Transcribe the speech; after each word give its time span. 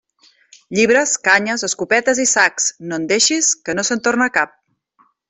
Llibres, 0.77 1.11
canyes, 1.27 1.65
escopetes 1.69 2.21
i 2.25 2.27
sacs, 2.33 2.65
no 2.89 2.99
en 3.03 3.07
deixis, 3.15 3.51
que 3.69 3.77
no 3.81 3.85
se'n 3.91 4.03
torna 4.09 4.29
cap. 4.39 4.57